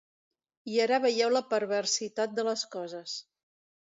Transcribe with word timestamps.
I 0.75 0.79
ara 0.85 0.97
veieu 1.03 1.33
la 1.33 1.43
perversitat 1.51 2.35
de 2.39 2.45
les 2.47 2.63
coses. 2.79 3.17